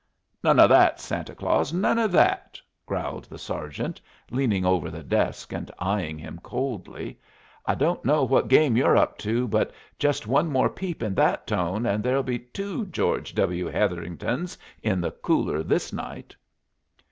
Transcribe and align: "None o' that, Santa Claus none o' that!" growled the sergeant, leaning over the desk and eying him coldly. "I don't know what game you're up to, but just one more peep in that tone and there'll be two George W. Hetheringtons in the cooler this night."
"None 0.43 0.59
o' 0.59 0.65
that, 0.67 0.99
Santa 0.99 1.35
Claus 1.35 1.71
none 1.71 1.99
o' 1.99 2.07
that!" 2.07 2.59
growled 2.87 3.25
the 3.25 3.37
sergeant, 3.37 4.01
leaning 4.31 4.65
over 4.65 4.89
the 4.89 5.03
desk 5.03 5.53
and 5.53 5.69
eying 5.79 6.17
him 6.17 6.39
coldly. 6.41 7.19
"I 7.67 7.75
don't 7.75 8.03
know 8.03 8.23
what 8.23 8.47
game 8.47 8.75
you're 8.75 8.97
up 8.97 9.19
to, 9.19 9.47
but 9.47 9.71
just 9.99 10.25
one 10.25 10.47
more 10.49 10.71
peep 10.71 11.03
in 11.03 11.13
that 11.13 11.45
tone 11.45 11.85
and 11.85 12.03
there'll 12.03 12.23
be 12.23 12.39
two 12.39 12.87
George 12.87 13.35
W. 13.35 13.67
Hetheringtons 13.67 14.57
in 14.81 15.01
the 15.01 15.11
cooler 15.11 15.61
this 15.61 15.93
night." 15.93 16.35